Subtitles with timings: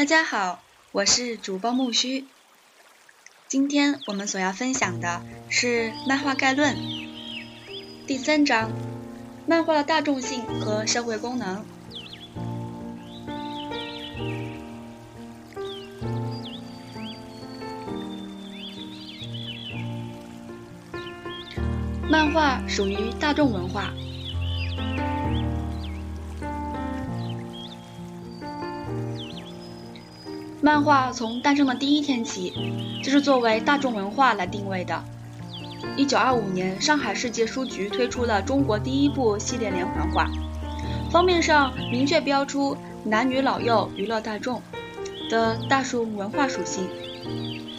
[0.00, 2.24] 大家好，我是主播木须。
[3.48, 6.74] 今天我们所要分享的是《漫画概论》
[8.06, 8.70] 第三章：
[9.46, 11.66] 漫画的大众性和社会功能。
[22.08, 23.92] 漫画属于大众文化。
[30.62, 32.52] 漫画从诞生的第一天起，
[33.02, 35.02] 就是作为大众文化来定位的。
[35.96, 40.30] 一九二五年，上海世界书局推出了中国第一部系列连环画，
[41.10, 44.60] 封面上明确标出男女老幼、娱乐大众
[45.30, 46.86] 的大众文化属性。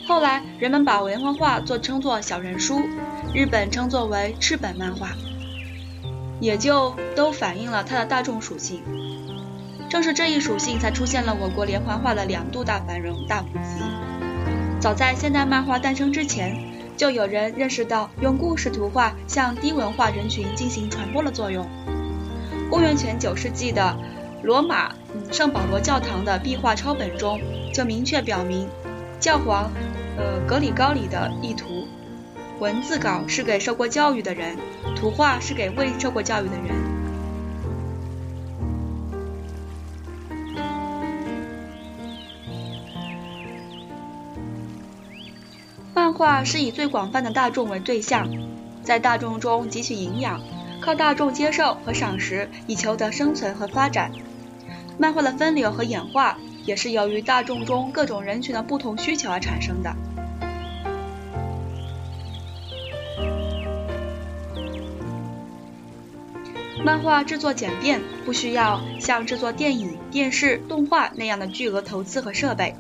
[0.07, 2.81] 后来，人们把连环画做称作小人书，
[3.31, 5.11] 日本称作为赤本漫画，
[6.39, 8.81] 也就都反映了它的大众属性。
[9.91, 13.83] 正是这一属性，才出现了我国连环画的两度大繁荣、大普及。
[14.79, 16.57] 早在现代漫画诞生之前，
[16.95, 21.67] 就有人认识到用故事图画向低文化人群进行传播的作用。
[22.69, 23.97] 公元前九世纪的
[24.43, 24.95] 罗马
[25.29, 27.41] 圣保罗教堂的壁画抄本中
[27.73, 28.69] 就明确表明，
[29.19, 29.69] 教皇
[30.15, 31.85] 呃格里高里的意图：
[32.61, 34.55] 文字稿是给受过教育的人，
[34.95, 37.00] 图画是给未受过教育的人。
[46.21, 48.29] 画是以最广泛的大众为对象，
[48.83, 50.39] 在大众中汲取营养，
[50.79, 54.11] 靠大众接受和赏识以求得生存和发展。
[54.99, 59.95] 漫画的分流和演化也是由于大众中各种人群的不同需求而产生的。
[66.85, 72.75] 漫画制作简便，不需要像制作电影、电视、动画那样的巨额投资和设备。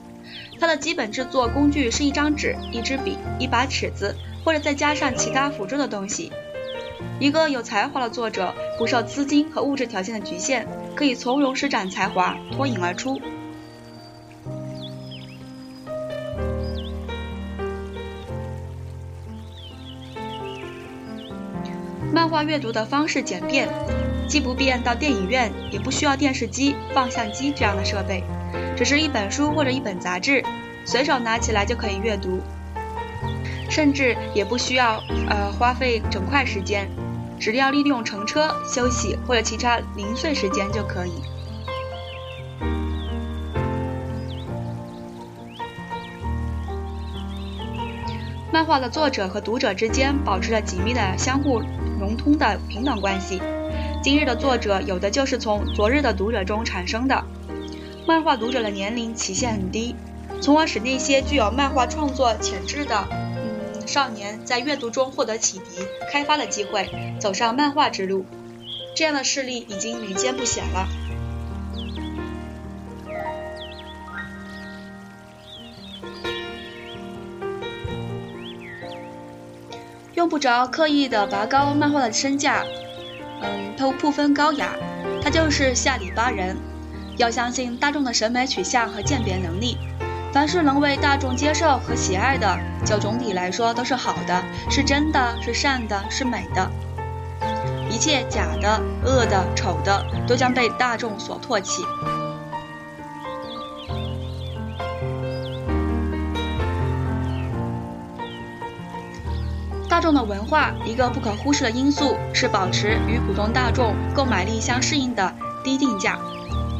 [0.61, 6.31] 它的基本制作工具是一张纸、一支笔、一把尺子，或者再加上其他辅助的东西。
[7.19, 13.19] 一个有才华的作者不受资金和物质条件的局限，可以从容施展才华，脱颖而出。
[22.13, 23.67] 漫画阅读的方式简便，
[24.27, 28.23] 既不便到电影院，也不需要电视机、放相机这样的设备。
[28.81, 30.43] 只是一本书或者一本杂志，
[30.85, 32.41] 随手拿起来就可以阅读，
[33.69, 36.89] 甚至也不需要呃花费整块时间，
[37.39, 41.11] 只要利用乘车、休息或者其他零碎时间就可以。
[48.51, 51.61] 漫画的作者和读者之间保持着紧密的相互
[51.99, 53.39] 融通的平等关系。
[54.01, 57.23] 今日的作者有的就是从昨日的读者中产生的。
[58.07, 59.95] 漫画读者的年龄起限很低，
[60.41, 65.63] 从而使那些具有漫画创作潜质的嗯少年在阅读中获得启迪、
[66.11, 66.89] 开发的机会，
[67.19, 68.25] 走上漫画之路。
[68.95, 70.87] 这样的事例已经屡见不鲜了。
[80.13, 82.63] 用不着刻意的拔高漫画的身价，
[83.41, 84.75] 嗯，都不分高雅，
[85.23, 86.57] 他就是下里巴人。
[87.17, 89.77] 要相信大众的审美取向和鉴别能力，
[90.33, 96.69] 凡是能为大众接受和喜爱的，就总体来说都是好的，是真的，是善的，是美的。
[97.89, 101.83] 一切假的、恶的、丑的，都将被大众所唾弃。
[109.89, 115.35] 大众的文化，一个不可忽视的因素是保持与普通大众购买力相适应的
[115.65, 116.17] 低定价。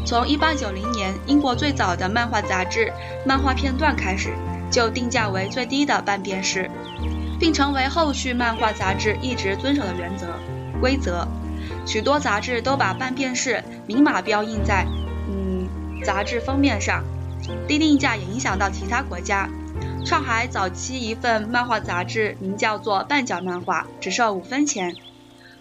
[0.05, 2.87] 从1890年英国最早的漫画杂志
[3.25, 4.33] 《漫画片段》开始，
[4.69, 6.69] 就定价为最低的半便士，
[7.39, 10.27] 并成为后续漫画杂志一直遵守的原则
[10.79, 11.27] 规则。
[11.85, 14.85] 许多杂志都把半便士明码标印在
[15.29, 15.67] 嗯
[16.03, 17.03] 杂志封面上。
[17.67, 19.49] 低定价也影响到其他国家。
[20.05, 24.95] 上海早期一份漫画杂志名叫做《半角漫画》，只售五分钱。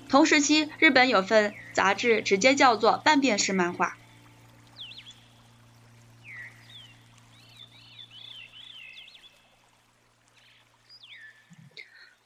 [0.09, 3.87] 同时期，日本有份杂志直接叫做《半便士漫画》。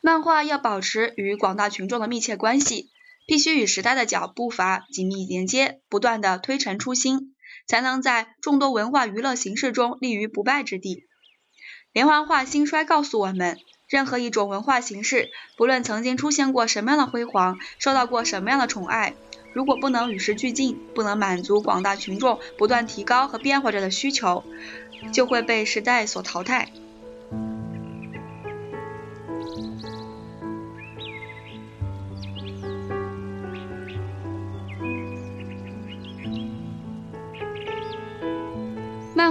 [0.04, 2.90] 漫画要保持与广大群众的密切关系，
[3.26, 7.34] 必须与时代的脚步伐紧密连接，不断的推陈出新，
[7.66, 11.04] 才能在众多文化娱乐形式中立于不败之地。
[11.90, 13.56] 连环画兴衰告诉我们，
[13.88, 19.14] 任何一种文化形式，不论曾经出现过什么样的辉煌，受到过什么样的宠爱，
[19.54, 24.44] 如果不能与时俱进，不能满足广大群众不断提高和变化着的需求，
[25.14, 26.70] 就会被时代所淘汰。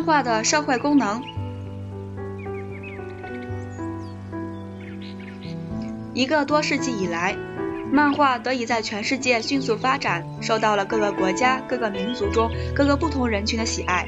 [0.05, 1.21] 画的社会功能。
[6.13, 7.35] 一个多世纪以来，
[7.91, 14.07] 漫画得以在全世界迅速发展，受到了各个国家、各个民族中各个不同人群的喜爱，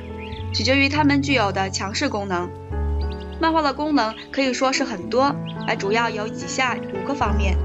[0.54, 2.50] 取决于他们具有的强势功能。
[3.42, 5.36] 漫画的功能可以说是很多，
[5.68, 7.58] 而主要有以下五个方面。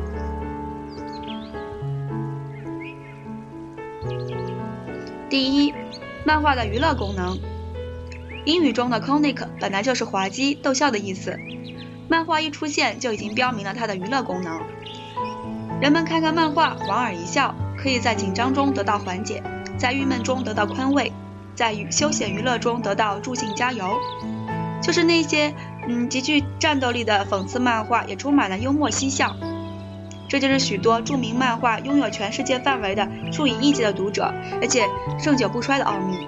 [5.28, 5.74] 第一，
[6.24, 7.38] 漫画的娱乐功能。
[8.44, 11.38] 英语中的 comic 本来就是滑稽逗笑的意思，
[12.08, 14.60] 漫画一出现就已经标明了它的娱乐功能。
[15.80, 19.42] 人们看看漫画，莞尔一笑，可以在紧张中得到缓解，
[19.78, 21.12] 在郁闷中得到宽慰，
[21.54, 23.98] 在休闲娱乐中得到助兴加油。
[24.82, 25.54] 就是那些
[25.86, 29.36] 嗯极具战斗力的讽刺漫画，也充满了幽默嬉笑。
[30.28, 34.86] 这就是许多著名漫画拥有全世界范围的数以亿计的读者，而且
[35.18, 36.26] 盛久不衰的奥秘。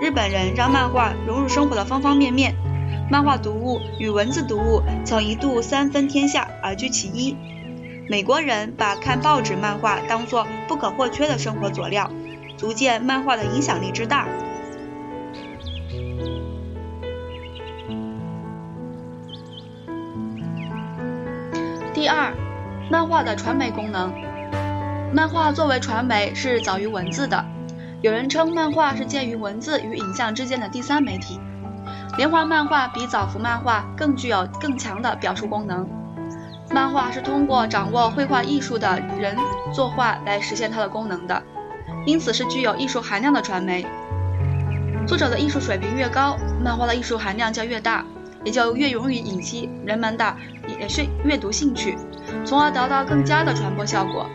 [0.00, 2.54] 日本人让漫画融入生活的方方面面，
[3.10, 7.36] 漫画读物与文字读物曾一度三分天下而居其一。
[8.08, 12.10] 美国人把看报纸漫画当作不可或缺的生活佐料，
[12.56, 14.28] 足见漫画的影响力之大。
[21.94, 22.34] 第二，
[22.90, 24.12] 漫画的传媒功能。
[25.14, 27.53] 漫画作为传媒是早于文字的。
[28.04, 31.40] 有人称漫画是介于文字与影像之间的第三媒体。
[32.18, 35.88] 连环漫画比早幅漫画更具有更强的表述功能。
[36.70, 39.34] 漫画是通过掌握绘画艺术的人
[39.72, 41.42] 作画来实现它的功能的，
[42.04, 43.86] 因此是具有艺术含量的传媒。
[45.06, 48.04] 作者的艺术水平越高，漫画的艺术含量就越大，
[48.44, 50.36] 也就越容易引起人们的
[50.78, 51.96] 也是阅读兴趣，
[52.44, 54.26] 从而达到更佳的传播效果。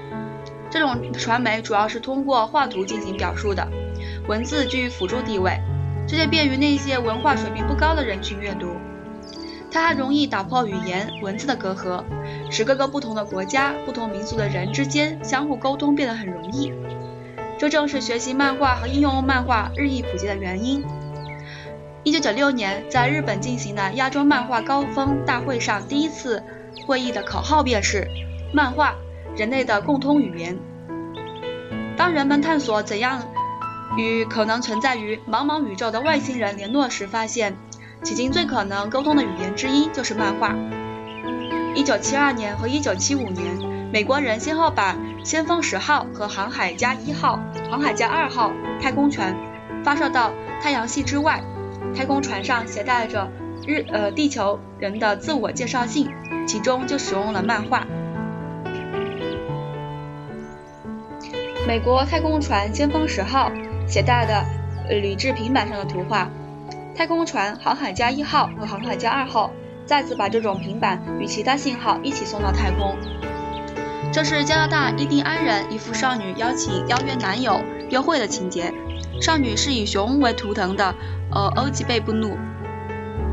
[0.72, 3.68] 这种传媒主要是通过画图进行表述的，
[4.28, 5.60] 文字居于辅助地位，
[6.08, 8.74] 这就便于那些文化水平不高的人群阅读。
[9.72, 12.04] 它还容易打破语言文字的隔阂，
[12.50, 16.72] 使各个不同的国家、不同民族的人之间相互沟通变得很容易。
[17.58, 20.84] 这正是学习漫画和应用漫画日益普及的原因。
[22.04, 26.42] 一九九六年，在日本进行的亚洲漫画高峰大会上，第一次
[26.88, 28.08] 会议的口号便是
[28.54, 28.96] “漫画”。
[29.36, 30.58] 人类的共通语言。
[31.98, 33.24] 当人们探索怎样
[33.98, 37.56] 与可能存在于茫茫宇宙的外星人联络时，发现
[38.04, 40.56] 迄今最可能沟通的语言之一就是漫画。
[41.76, 47.40] 一九七二年和一九七五年，美国人先后把“先锋十号”和“航海家一号”、
[47.70, 48.52] “航海家二号”
[48.82, 49.36] 太空船
[49.84, 51.44] 发射到太阳系之外，
[51.96, 53.30] 太空船上携带着
[53.68, 56.10] 日呃地球人的自我介绍信，
[56.48, 57.86] 其中就使用了漫画。
[61.70, 63.52] 美国太空船“先锋十号”
[63.88, 64.44] 携带的
[64.90, 66.28] 铝制平板上的图画，
[66.96, 69.52] 太空船“航海家一号”和“航海家二号”
[69.86, 72.98] 再次把这种平板与其他信号一起送到太空。
[74.12, 77.62] 这是加拿大印第安人一幅少女邀请邀约男友
[77.92, 78.74] 约会的情节。
[79.22, 80.96] 少女是以熊为图腾的，
[81.32, 82.36] 呃，欧吉贝布努。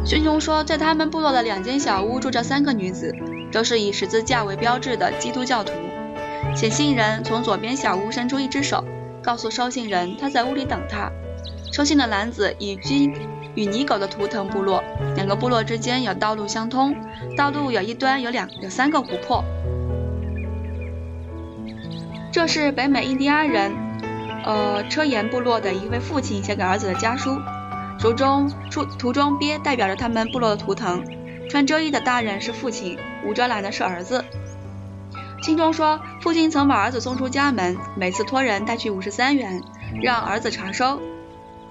[0.05, 3.17] 熊熊说，在他们部落的两间小屋住着三个女子，
[3.51, 5.73] 都是以十字架为标志的基督教徒。
[6.57, 8.83] 写信人从左边小屋伸出一只手，
[9.23, 11.13] 告诉收信人他在屋里等他。
[11.71, 13.13] 收信的男子已经
[13.55, 14.83] 与泥狗的图腾部落，
[15.15, 16.97] 两个部落之间有道路相通，
[17.37, 19.45] 道路有一端有两有三个湖泊。
[22.33, 23.73] 这是北美印第安人，
[24.47, 27.39] 呃车岩部落的一位父亲写给儿子的家书，
[27.99, 31.05] 书中出图中鳖代表着他们部落的图腾，
[31.51, 34.25] 穿遮衣的大人是父亲，无遮拦的是儿子。
[35.47, 39.63] 信中说，父亲曾把儿子送出家门，每次托人带去五十三元，
[40.03, 41.01] 让儿子查收。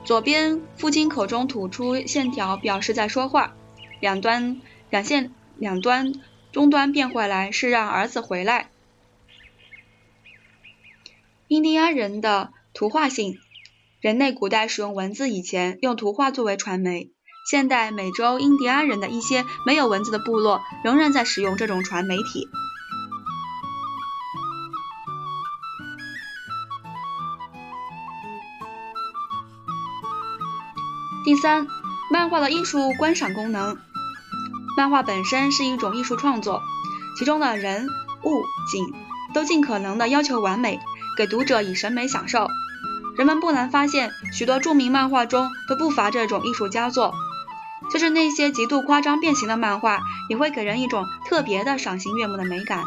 [0.06, 3.54] 左边父亲口中吐出线条，表示在说话，
[4.00, 6.14] 两端两线两端
[6.54, 8.70] 终端变回来是让儿子回来。
[11.50, 13.40] 印第安人的图画信，
[14.00, 17.12] 人类古代使用文字以前，用图画作为传媒。
[17.52, 22.48] 现代美洲印第安人的一些没有文字的部落，仍然在使用这种传媒体。
[31.26, 31.66] 第三，
[32.12, 33.80] 漫画的艺术观赏功能。
[34.78, 36.62] 漫画本身是一种艺术创作，
[37.18, 37.88] 其中的人
[38.22, 38.94] 物景
[39.34, 40.80] 都尽可能的要求完美，
[41.18, 42.48] 给读者以审美享受。
[43.18, 47.16] 人们不难发现，许多著名漫画中都不乏这种艺术佳作。
[47.92, 52.84] 就是那些极度夸张变形的漫画，也会给人一种特别的赏心悦目的美感。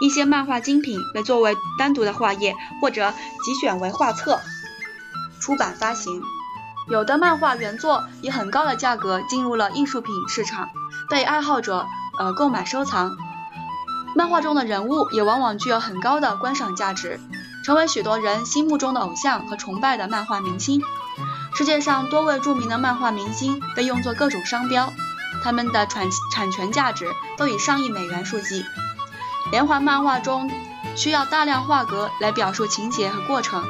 [0.00, 3.12] 一些漫画精品被作为单独的画页或者
[3.44, 4.38] 集选为画册
[5.40, 6.22] 出版发行，
[6.86, 10.68] 有的漫画原作以很高的价格进入了艺术品市场，
[11.08, 11.86] 被爱好者
[12.18, 13.16] 呃购买收藏。
[14.14, 17.18] 漫画中的人物也往往具有很高的观赏价值，
[17.64, 20.82] 成为许多人心目中的偶像和崇拜的漫画明星。
[21.54, 24.92] 世界上多位著名的漫画明星被用作各种商标，
[25.42, 28.64] 他们的产产权价值都以上亿美元数计。
[29.50, 30.50] 连环漫画中
[30.96, 33.64] 需要大量画格来表述情节和过程，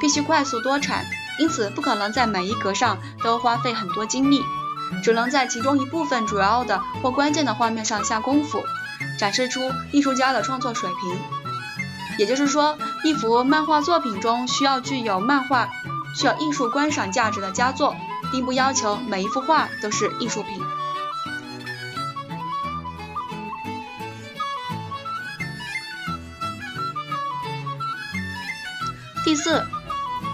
[0.00, 1.04] 必须快速多产，
[1.38, 4.42] 因此不可能在每一格上都花费很多精力，
[5.02, 8.62] 只能在其中一部分主要的或关键的画面上下功夫，
[9.18, 11.18] 展示出艺术家的创作水平。
[12.18, 15.68] 也就是说，一幅漫画作品中需要具有漫画。
[16.16, 17.94] 需要艺术观赏价值的佳作，
[18.32, 20.60] 并不要求每一幅画都是艺术品。
[29.22, 29.62] 第四，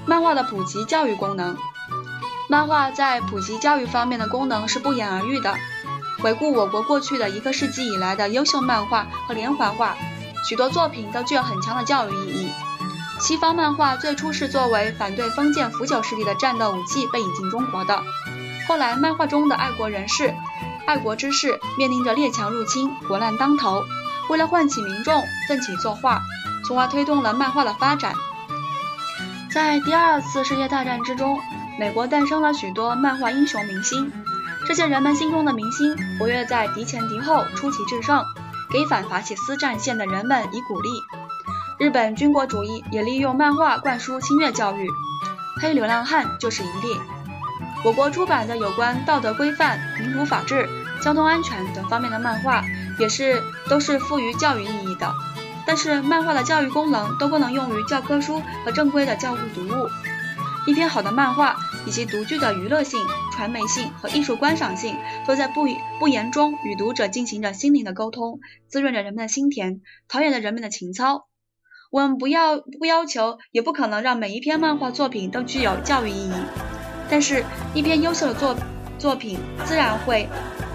[0.06, 1.56] 漫画的普及教育功能。
[2.48, 5.54] 漫画在普及教育方面的功能是不言而喻的。
[6.20, 9.96] 回顾我国过去的一个世纪以来的优秀漫画和连环画，
[10.48, 12.52] 许多作品都具有很强的教育意义。
[13.20, 18.02] 西方漫画最初是作为反对封建腐朽势力的战斗武器被引进中国的。
[18.66, 20.34] 后来，漫画中的爱国人士、
[20.86, 23.84] 爱国之士面临着列强入侵、国难当头，
[24.28, 26.22] 为了唤起民众奋起作画，
[26.66, 28.14] 从而推动了漫画的发展。
[29.54, 31.38] 在第二次世界大战之中，
[31.78, 34.10] 美国诞生了许多漫画英雄明星，
[34.66, 38.24] 这些人们心中的明星活跃在敌前敌后，出奇制胜，
[38.72, 40.88] 给反法西斯战线的人们以鼓励。
[41.78, 44.90] 日本军国主义也利用漫画灌输侵略教育，
[45.62, 46.98] 《黑流浪汉》就是一例。
[47.84, 50.68] 我国出版的有关道德规范、民主法治、
[51.00, 52.64] 交通安全等方面的漫画，
[52.98, 55.14] 也是都是富于教育意义的。
[55.66, 59.88] 但是，漫画的教育功能都不能用于教科书和正规的教育读物。
[60.66, 61.56] 一篇好的漫画
[61.86, 62.98] 以及独具的娱乐性、
[63.32, 65.66] 传媒性和艺术观赏性，都在不
[65.98, 71.26] 不言中与读者进行着心灵的沟通，滋润着人们的心田，陶冶着人们的情操。
[71.90, 76.32] 我们不要不要求，也不可能让每一篇漫画作品都具有教育意义。
[77.10, 77.44] 但是，
[77.74, 78.56] 一篇优秀的作
[78.98, 80.28] 作品自然会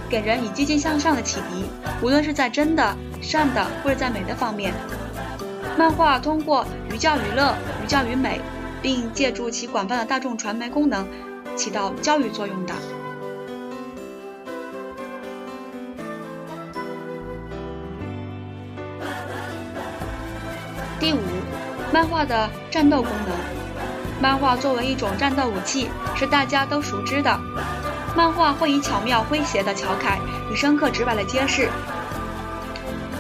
[0.10, 1.66] 给人以积极向上的启迪，
[2.02, 4.74] 无论是在真的、善的，或者在美的方面。
[5.78, 8.42] 漫画通过寓教于乐、寓教于美，
[8.82, 11.08] 并借助其广泛的大众传媒功能，
[11.56, 12.74] 起到教育作用的。
[21.00, 21.20] 第五，
[21.94, 23.38] 漫画的战斗功能。
[24.22, 27.40] 漫画作为一种战斗武器，是大家都熟知的。
[28.20, 30.20] 漫画会以巧妙诙谐的调侃，
[30.52, 31.70] 以深刻直白的揭示，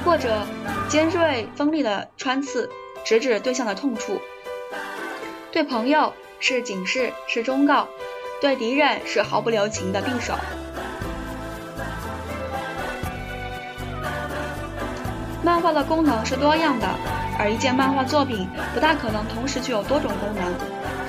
[0.03, 0.45] 或者
[0.89, 2.69] 尖锐锋利的穿刺，
[3.05, 4.19] 直指对象的痛处。
[5.53, 7.87] 对朋友是警示，是忠告；
[8.41, 10.33] 对敌人是毫不留情的匕首。
[15.41, 16.85] 漫画的功能是多样的。
[17.39, 20.53] 而一件漫画作品不大可能同时具有多种功能，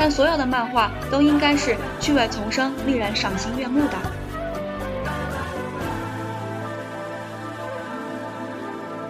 [0.00, 3.98] 但所有的漫画都应该是趣味丛生、令人赏心悦目的。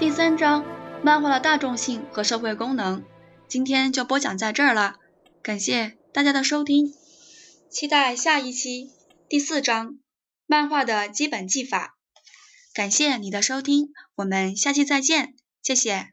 [0.00, 0.64] 第三章，
[1.00, 3.04] 漫画的大众性和社会功能，
[3.46, 4.96] 今天就播讲在这儿了，
[5.42, 6.92] 感谢大家的收听，
[7.70, 8.90] 期待下一期
[9.28, 9.96] 第四章，
[10.48, 11.94] 漫画的基本技法。
[12.74, 16.08] 感谢你的收听，我们下期再见，谢谢。